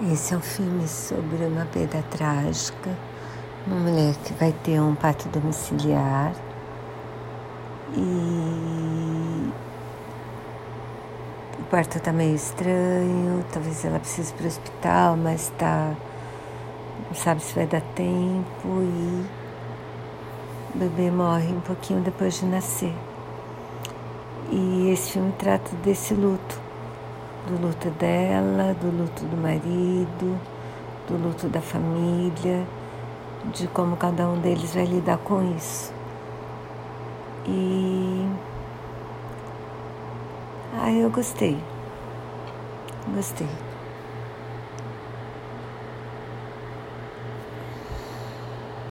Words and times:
Esse 0.00 0.34
é 0.34 0.36
um 0.36 0.40
filme 0.40 0.88
sobre 0.88 1.44
uma 1.44 1.64
perda 1.66 2.02
trágica, 2.10 2.90
uma 3.66 3.76
mulher 3.76 4.16
que 4.24 4.32
vai 4.32 4.52
ter 4.64 4.80
um 4.80 4.94
parto 4.96 5.28
domiciliar 5.28 6.32
e 7.94 9.52
o 11.58 11.62
parto 11.70 11.98
está 11.98 12.12
meio 12.12 12.34
estranho, 12.34 13.44
talvez 13.52 13.84
ela 13.84 14.00
precise 14.00 14.32
para 14.32 14.44
o 14.44 14.46
hospital, 14.48 15.16
mas 15.16 15.52
tá, 15.56 15.94
não 17.06 17.14
sabe 17.14 17.40
se 17.42 17.54
vai 17.54 17.66
dar 17.66 17.82
tempo 17.94 18.66
e 18.66 19.26
o 20.74 20.78
bebê 20.78 21.10
morre 21.10 21.52
um 21.52 21.60
pouquinho 21.60 22.00
depois 22.00 22.40
de 22.40 22.46
nascer. 22.46 22.94
E 24.50 24.90
esse 24.90 25.12
filme 25.12 25.32
trata 25.38 25.76
desse 25.76 26.12
luto 26.14 26.71
do 27.46 27.60
luto 27.60 27.90
dela, 27.90 28.74
do 28.80 28.86
luto 28.90 29.24
do 29.24 29.36
marido, 29.36 30.38
do 31.08 31.16
luto 31.16 31.48
da 31.48 31.60
família, 31.60 32.66
de 33.52 33.66
como 33.68 33.96
cada 33.96 34.28
um 34.28 34.38
deles 34.40 34.74
vai 34.74 34.84
lidar 34.84 35.18
com 35.18 35.54
isso. 35.56 35.92
E. 37.46 38.26
Ah, 40.78 40.92
eu 40.92 41.10
gostei. 41.10 41.58
Gostei. 43.14 43.48